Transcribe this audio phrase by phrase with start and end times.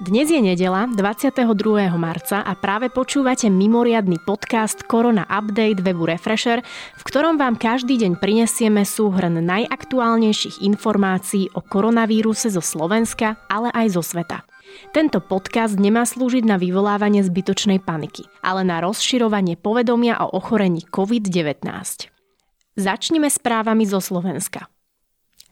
[0.00, 1.44] Dnes je nedela 22.
[2.00, 6.64] marca a práve počúvate mimoriadny podcast Korona Update webu Refresher,
[6.96, 13.92] v ktorom vám každý deň prinesieme súhrn najaktuálnejších informácií o koronavíruse zo Slovenska, ale aj
[13.92, 14.40] zo sveta.
[14.96, 21.60] Tento podcast nemá slúžiť na vyvolávanie zbytočnej paniky, ale na rozširovanie povedomia o ochorení COVID-19.
[22.72, 24.64] Začneme správami zo Slovenska.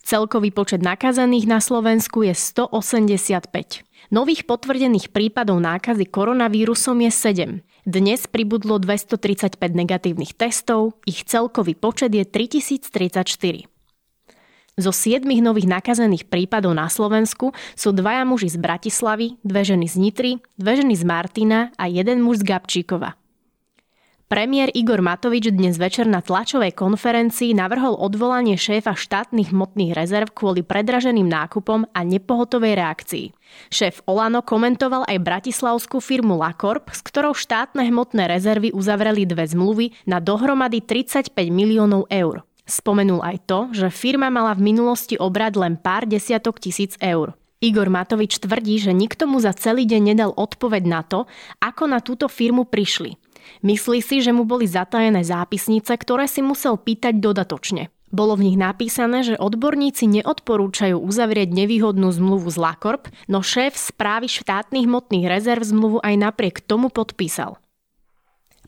[0.09, 3.85] Celkový počet nakazených na Slovensku je 185.
[4.09, 7.61] Nových potvrdených prípadov nákazy koronavírusom je 7.
[7.85, 13.69] Dnes pribudlo 235 negatívnych testov, ich celkový počet je 3034.
[14.81, 20.01] Zo siedmých nových nakazených prípadov na Slovensku sú dvaja muži z Bratislavy, dve ženy z
[20.01, 23.13] Nitry, dve ženy z Martina a jeden muž z Gabčíkova.
[24.29, 30.61] Premiér Igor Matovič dnes večer na tlačovej konferencii navrhol odvolanie šéfa štátnych hmotných rezerv kvôli
[30.61, 33.27] predraženým nákupom a nepohotovej reakcii.
[33.73, 39.97] Šéf Olano komentoval aj bratislavskú firmu Lakorp, s ktorou štátne hmotné rezervy uzavreli dve zmluvy
[40.05, 42.45] na dohromady 35 miliónov eur.
[42.69, 47.33] Spomenul aj to, že firma mala v minulosti obrad len pár desiatok tisíc eur.
[47.65, 51.25] Igor Matovič tvrdí, že nikto mu za celý deň nedal odpoveď na to,
[51.59, 53.19] ako na túto firmu prišli.
[53.61, 57.91] Myslí si, že mu boli zatajené zápisnice, ktoré si musel pýtať dodatočne.
[58.09, 64.33] Bolo v nich napísané, že odborníci neodporúčajú uzavrieť nevýhodnú zmluvu z Lakorp, no šéf správy
[64.33, 67.61] štátnych hmotných rezerv zmluvu aj napriek tomu podpísal.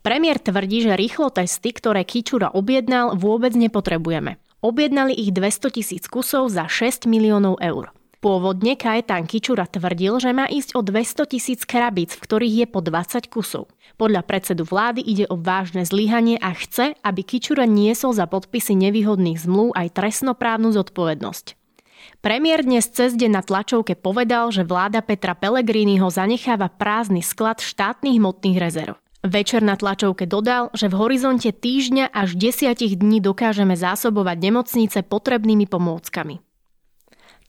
[0.00, 4.40] Premiér tvrdí, že rýchlo testy, ktoré Kičura objednal, vôbec nepotrebujeme.
[4.60, 7.92] Objednali ich 200 tisíc kusov za 6 miliónov eur.
[8.20, 12.84] Pôvodne Kajetán Kičura tvrdil, že má ísť o 200 tisíc krabíc, v ktorých je po
[12.84, 13.72] 20 kusov.
[13.96, 19.40] Podľa predsedu vlády ide o vážne zlyhanie a chce, aby Kičura niesol za podpisy nevýhodných
[19.40, 21.56] zmluv aj trestnoprávnu zodpovednosť.
[22.20, 28.20] Premiér dnes cez deň na tlačovke povedal, že vláda Petra Pellegriniho zanecháva prázdny sklad štátnych
[28.20, 29.00] hmotných rezerv.
[29.24, 35.64] Večer na tlačovke dodal, že v horizonte týždňa až desiatich dní dokážeme zásobovať nemocnice potrebnými
[35.64, 36.49] pomôckami.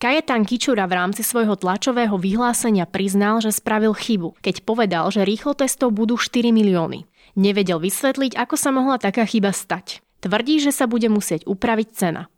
[0.02, 5.54] Kajetán Kičura v rámci svojho tlačového vyhlásenia priznal, že spravil chybu, keď povedal, že rýchlo
[5.54, 7.06] testov budú 4 milióny.
[7.38, 10.02] Nevedel vysvetliť, ako sa mohla taká chyba stať.
[10.26, 12.34] Tvrdí, že sa bude musieť upraviť cena.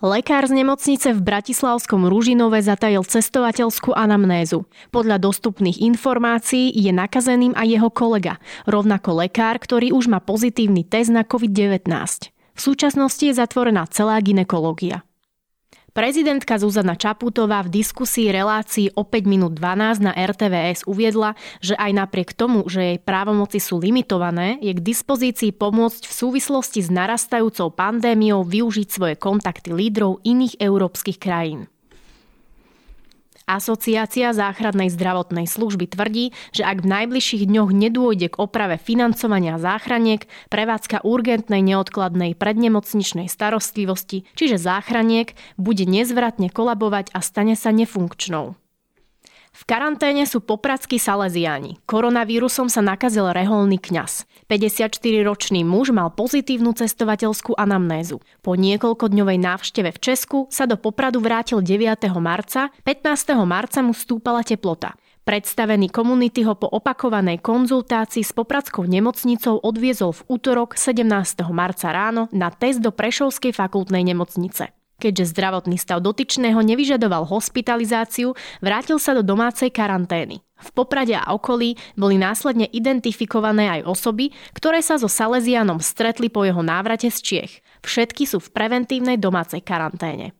[0.00, 4.64] Lekár z nemocnice v Bratislavskom Ružinove zatajil cestovateľskú anamnézu.
[4.88, 11.12] Podľa dostupných informácií je nakazeným aj jeho kolega, rovnako lekár, ktorý už má pozitívny test
[11.12, 11.84] na COVID-19.
[12.56, 15.04] V súčasnosti je zatvorená celá ginekológia.
[15.98, 21.90] Prezidentka Zuzana Čaputová v diskusii relácii o 5 minút 12 na RTVS uviedla, že aj
[21.90, 27.74] napriek tomu, že jej právomoci sú limitované, je k dispozícii pomôcť v súvislosti s narastajúcou
[27.74, 31.66] pandémiou využiť svoje kontakty lídrov iných európskych krajín.
[33.48, 40.28] Asociácia záchrannej zdravotnej služby tvrdí, že ak v najbližších dňoch nedôjde k oprave financovania záchraniek,
[40.52, 48.67] prevádzka urgentnej neodkladnej prednemocničnej starostlivosti, čiže záchraniek, bude nezvratne kolabovať a stane sa nefunkčnou.
[49.52, 51.80] V karanténe sú popradskí Salesiáni.
[51.88, 54.28] Koronavírusom sa nakazil reholný kňaz.
[54.46, 58.22] 54-ročný muž mal pozitívnu cestovateľskú anamnézu.
[58.40, 62.08] Po niekoľkodňovej návšteve v Česku sa do Popradu vrátil 9.
[62.22, 63.34] marca, 15.
[63.44, 64.96] marca mu stúpala teplota.
[65.28, 71.04] Predstavený komunity ho po opakovanej konzultácii s popradskou nemocnicou odviezol v útorok 17.
[71.52, 74.77] marca ráno na test do Prešovskej fakultnej nemocnice.
[74.98, 80.42] Keďže zdravotný stav dotyčného nevyžadoval hospitalizáciu, vrátil sa do domácej karantény.
[80.58, 86.42] V Poprade a okolí boli následne identifikované aj osoby, ktoré sa so Salesianom stretli po
[86.42, 87.52] jeho návrate z Čiech.
[87.86, 90.34] Všetky sú v preventívnej domácej karanténe.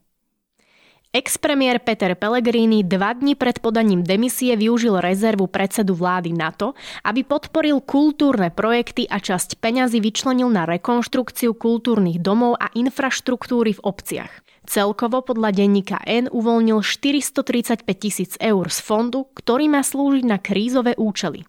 [1.08, 7.24] Ex-premiér Peter Pellegrini dva dni pred podaním demisie využil rezervu predsedu vlády na to, aby
[7.24, 14.47] podporil kultúrne projekty a časť peňazí vyčlenil na rekonštrukciu kultúrnych domov a infraštruktúry v obciach.
[14.68, 20.92] Celkovo podľa denníka N uvoľnil 435 tisíc eur z fondu, ktorý má slúžiť na krízové
[21.00, 21.48] účely.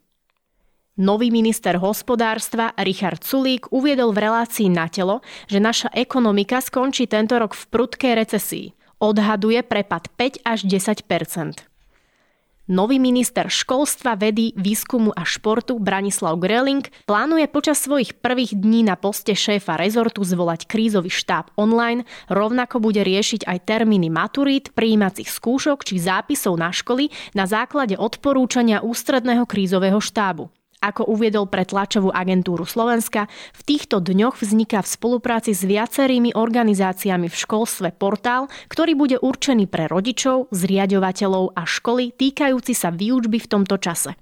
[1.00, 5.20] Nový minister hospodárstva Richard Sulík uviedol v relácii na telo,
[5.52, 11.69] že naša ekonomika skončí tento rok v prudkej recesii odhaduje prepad 5 až 10
[12.70, 18.94] Nový minister školstva, vedy, výskumu a športu Branislav Greling plánuje počas svojich prvých dní na
[18.94, 25.82] poste šéfa rezortu zvolať krízový štáb online, rovnako bude riešiť aj termíny maturít, prijímacích skúšok
[25.82, 30.54] či zápisov na školy na základe odporúčania ústredného krízového štábu.
[30.80, 37.28] Ako uviedol pre tlačovú agentúru Slovenska, v týchto dňoch vzniká v spolupráci s viacerými organizáciami
[37.28, 43.50] v školstve portál, ktorý bude určený pre rodičov, zriadovateľov a školy týkajúci sa výučby v
[43.52, 44.16] tomto čase.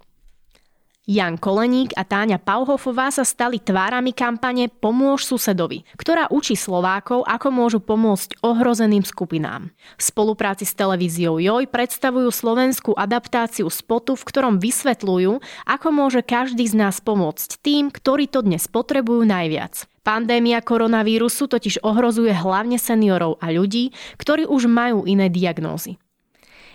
[1.07, 7.47] Jan Koleník a Táňa Pauhofová sa stali tvárami kampane Pomôž susedovi, ktorá učí Slovákov, ako
[7.47, 9.71] môžu pomôcť ohrozeným skupinám.
[9.95, 16.67] V spolupráci s televíziou JOJ predstavujú slovenskú adaptáciu spotu, v ktorom vysvetľujú, ako môže každý
[16.67, 19.87] z nás pomôcť tým, ktorí to dnes potrebujú najviac.
[20.03, 25.95] Pandémia koronavírusu totiž ohrozuje hlavne seniorov a ľudí, ktorí už majú iné diagnózy.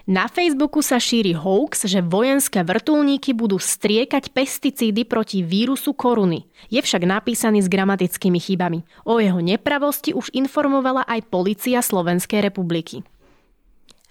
[0.02, 6.43] Na Facebooku sa šíri hoax, že vojenské vrtulníky budú striekať pesticídy proti vírusu koruny.
[6.75, 8.82] Je však napísaný s gramatickými chybami.
[9.06, 13.06] O jeho nepravosti už informovala aj policia Slovenskej republiky.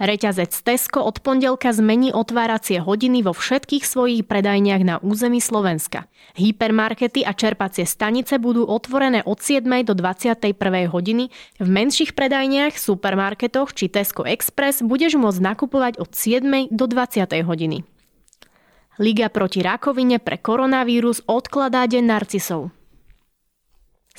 [0.01, 6.09] Reťazec Tesco od pondelka zmení otváracie hodiny vo všetkých svojich predajniach na území Slovenska.
[6.33, 9.62] Hypermarkety a čerpacie stanice budú otvorené od 7.
[9.86, 10.57] do 21.
[10.89, 11.30] hodiny.
[11.62, 16.74] V menších predajniach, supermarketoch či Tesco Express budeš môcť nakupovať od 7.
[16.74, 17.45] do 20.
[17.45, 17.86] hodiny.
[18.98, 22.74] Liga proti rakovine pre koronavírus odkladá deň narcisov.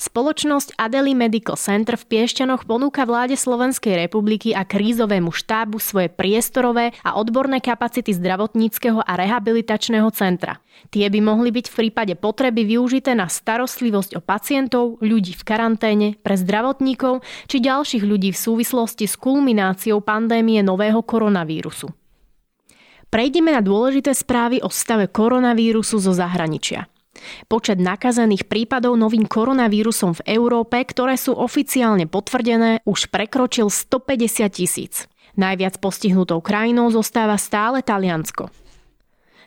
[0.03, 6.91] Spoločnosť Adeli Medical Center v Piešťanoch ponúka vláde Slovenskej republiky a krízovému štábu svoje priestorové
[7.07, 10.59] a odborné kapacity zdravotníckého a rehabilitačného centra.
[10.91, 16.07] Tie by mohli byť v prípade potreby využité na starostlivosť o pacientov, ľudí v karanténe,
[16.19, 21.87] pre zdravotníkov či ďalších ľudí v súvislosti s kulmináciou pandémie nového koronavírusu.
[23.07, 26.91] Prejdeme na dôležité správy o stave koronavírusu zo zahraničia.
[27.47, 35.05] Počet nakazených prípadov novým koronavírusom v Európe, ktoré sú oficiálne potvrdené, už prekročil 150 tisíc.
[35.33, 38.53] Najviac postihnutou krajinou zostáva stále Taliansko.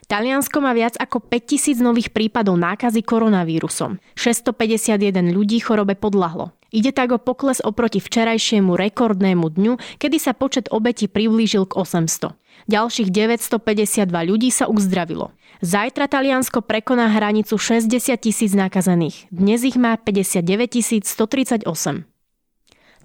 [0.07, 3.99] Taliansko má viac ako 5000 nových prípadov nákazy koronavírusom.
[4.15, 6.55] 651 ľudí chorobe podľahlo.
[6.71, 12.35] Ide tak o pokles oproti včerajšiemu rekordnému dňu, kedy sa počet obetí priblížil k 800.
[12.67, 15.31] Ďalších 952 ľudí sa uzdravilo.
[15.57, 17.89] Zajtra Taliansko prekoná hranicu 60
[18.21, 19.25] tisíc nakazených.
[19.33, 21.65] Dnes ich má 59 138.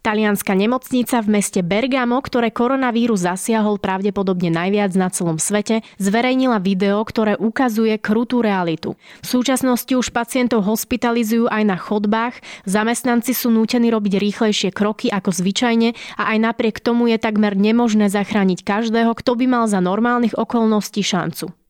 [0.02, 7.00] Talianská nemocnica v meste Bergamo, ktoré koronavírus zasiahol pravdepodobne najviac na celom svete, zverejnila video,
[7.06, 9.00] ktoré ukazuje krutú realitu.
[9.24, 12.36] V súčasnosti už pacientov hospitalizujú aj na chodbách,
[12.68, 18.12] zamestnanci sú nútení robiť rýchlejšie kroky ako zvyčajne a aj napriek tomu je takmer nemožné
[18.12, 21.61] zachrániť každého, kto by mal za normálnych okolností šancu.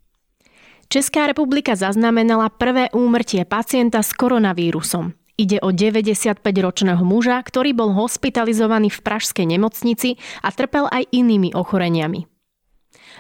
[0.93, 5.17] Česká republika zaznamenala prvé úmrtie pacienta s koronavírusom.
[5.41, 12.29] Ide o 95-ročného muža, ktorý bol hospitalizovaný v pražskej nemocnici a trpel aj inými ochoreniami.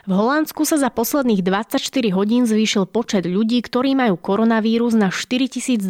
[0.05, 1.81] V Holandsku sa za posledných 24
[2.13, 5.81] hodín zvýšil počet ľudí, ktorí majú koronavírus na 4204.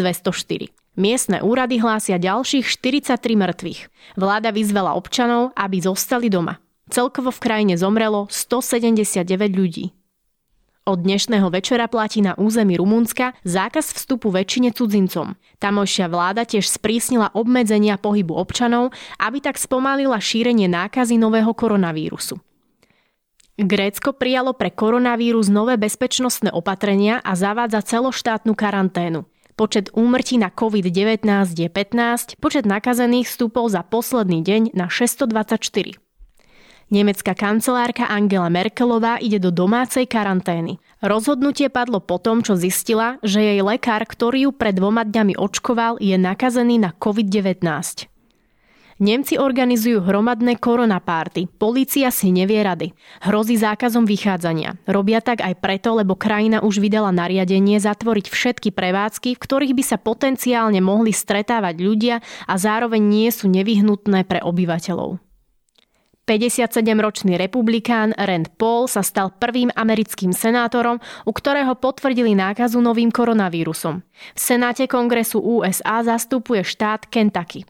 [0.94, 3.80] Miestne úrady hlásia ďalších 43 mŕtvych.
[4.14, 6.62] Vláda vyzvela občanov, aby zostali doma.
[6.94, 9.90] Celkovo v krajine zomrelo 179 ľudí.
[10.82, 15.38] Od dnešného večera platí na území Rumunska zákaz vstupu väčšine cudzincom.
[15.62, 18.90] Tamojšia vláda tiež sprísnila obmedzenia pohybu občanov,
[19.22, 22.34] aby tak spomalila šírenie nákazy nového koronavírusu.
[23.62, 29.22] Grécko prijalo pre koronavírus nové bezpečnostné opatrenia a zavádza celoštátnu karanténu.
[29.54, 31.22] Počet úmrtí na COVID-19
[31.62, 36.01] je 15, počet nakazených stúpol za posledný deň na 624.
[36.92, 40.76] Nemecká kancelárka Angela Merkelová ide do domácej karantény.
[41.00, 45.96] Rozhodnutie padlo po tom, čo zistila, že jej lekár, ktorý ju pred dvoma dňami očkoval,
[46.04, 47.64] je nakazený na COVID-19.
[49.00, 51.48] Nemci organizujú hromadné koronapárty.
[51.48, 52.92] Polícia si nevie rady.
[53.24, 54.76] Hrozí zákazom vychádzania.
[54.84, 59.84] Robia tak aj preto, lebo krajina už vydala nariadenie zatvoriť všetky prevádzky, v ktorých by
[59.88, 65.31] sa potenciálne mohli stretávať ľudia a zároveň nie sú nevyhnutné pre obyvateľov.
[66.32, 70.96] 57-ročný republikán Rand Paul sa stal prvým americkým senátorom,
[71.28, 74.00] u ktorého potvrdili nákazu novým koronavírusom.
[74.32, 77.68] V Senáte kongresu USA zastupuje štát Kentucky.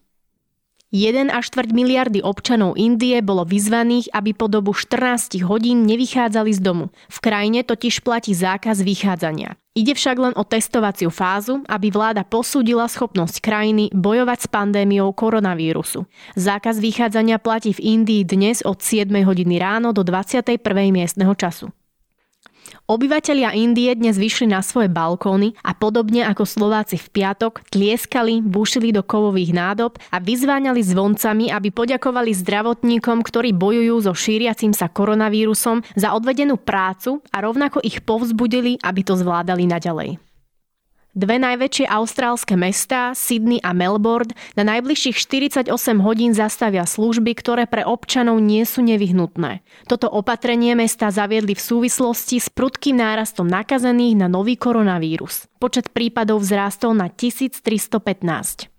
[0.93, 6.61] 1 až 4 miliardy občanov Indie bolo vyzvaných, aby po dobu 14 hodín nevychádzali z
[6.61, 6.93] domu.
[7.09, 9.57] V krajine totiž platí zákaz vychádzania.
[9.73, 16.05] Ide však len o testovaciu fázu, aby vláda posúdila schopnosť krajiny bojovať s pandémiou koronavírusu.
[16.37, 20.61] Zákaz vychádzania platí v Indii dnes od 7 hodiny ráno do 21.
[20.93, 21.73] miestneho času.
[22.89, 28.91] Obyvatelia Indie dnes vyšli na svoje balkóny a podobne ako Slováci v piatok tlieskali, bušili
[28.91, 35.85] do kovových nádob a vyzváňali zvoncami, aby poďakovali zdravotníkom, ktorí bojujú so šíriacim sa koronavírusom
[35.95, 40.32] za odvedenú prácu a rovnako ich povzbudili, aby to zvládali naďalej.
[41.13, 45.69] Dve najväčšie austrálske mestá, Sydney a Melbourne, na najbližších 48
[46.01, 49.61] hodín zastavia služby, ktoré pre občanov nie sú nevyhnutné.
[49.85, 55.53] Toto opatrenie mesta zaviedli v súvislosti s prudkým nárastom nakazených na nový koronavírus.
[55.61, 58.72] Počet prípadov vzrástol na 1315.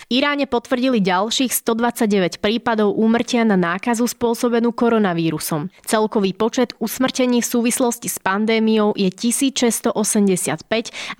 [0.00, 5.68] V Iráne potvrdili ďalších 129 prípadov úmrtia na nákazu spôsobenú koronavírusom.
[5.84, 9.92] Celkový počet usmrtení v súvislosti s pandémiou je 1685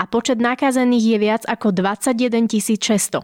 [0.01, 3.21] a počet nakazených je viac ako 21 600.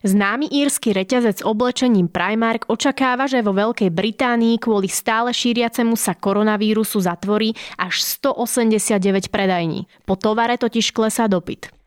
[0.00, 7.04] Známy írsky reťazec oblečením Primark očakáva, že vo Veľkej Británii kvôli stále šíriacemu sa koronavírusu
[7.04, 9.84] zatvorí až 189 predajní.
[10.08, 11.79] Po tovare totiž klesá dopyt.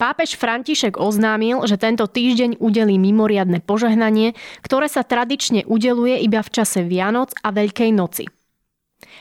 [0.00, 4.32] Pápež František oznámil, že tento týždeň udelí mimoriadne požehnanie,
[4.64, 8.24] ktoré sa tradične udeluje iba v čase Vianoc a Veľkej noci.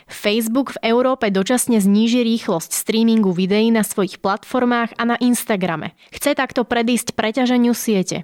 [0.07, 6.00] Facebook v Európe dočasne zníži rýchlosť streamingu videí na svojich platformách a na Instagrame.
[6.15, 8.24] Chce takto predísť preťaženiu siete.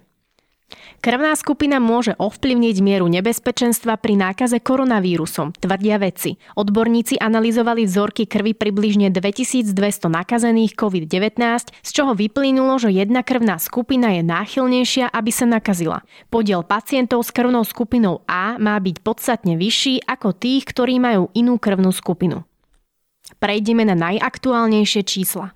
[1.06, 6.42] Krvná skupina môže ovplyvniť mieru nebezpečenstva pri nákaze koronavírusom, tvrdia vedci.
[6.58, 9.70] Odborníci analyzovali vzorky krvi približne 2200
[10.10, 11.38] nakazených COVID-19,
[11.70, 16.02] z čoho vyplynulo, že jedna krvná skupina je náchylnejšia, aby sa nakazila.
[16.34, 21.62] Podiel pacientov s krvnou skupinou A má byť podstatne vyšší ako tých, ktorí majú inú
[21.62, 22.42] krvnú skupinu.
[23.38, 25.54] Prejdeme na najaktuálnejšie čísla.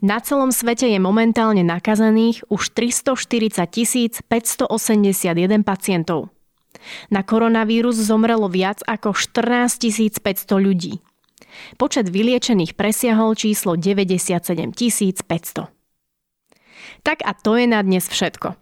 [0.00, 6.30] Na celom svete je momentálne nakazených už 340 581 pacientov.
[7.12, 11.02] Na koronavírus zomrelo viac ako 14 500 ľudí.
[11.76, 15.79] Počet vyliečených presiahol číslo 97 500.
[17.06, 18.54] Tak a to je na dnes všetko.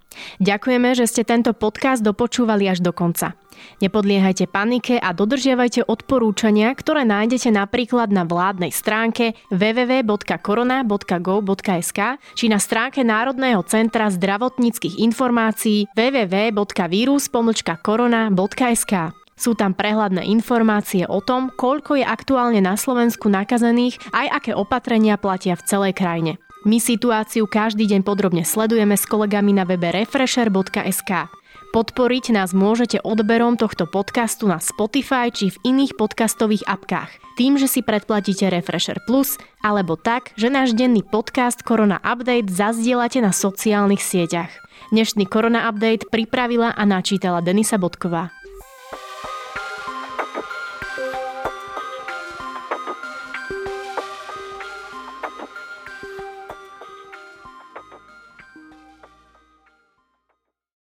[0.43, 3.39] Ďakujeme, že ste tento podcast dopočúvali až do konca.
[3.83, 12.01] Nepodliehajte panike a dodržiavajte odporúčania, ktoré nájdete napríklad na vládnej stránke www.korona.gov.sk
[12.39, 18.95] či na stránke Národného centra zdravotníckých informácií www.virus.korona.sk.
[19.39, 25.15] Sú tam prehľadné informácie o tom, koľko je aktuálne na Slovensku nakazených, aj aké opatrenia
[25.15, 26.43] platia v celej krajine.
[26.67, 31.31] My situáciu každý deň podrobne sledujeme s kolegami na webe refresher.sk.
[31.69, 37.11] Podporiť nás môžete odberom tohto podcastu na Spotify či v iných podcastových apkách.
[37.39, 43.23] Tým, že si predplatíte Refresher Plus, alebo tak, že náš denný podcast Korona Update zazdielate
[43.23, 44.51] na sociálnych sieťach.
[44.91, 48.38] Dnešný Korona Update pripravila a načítala Denisa Bodková.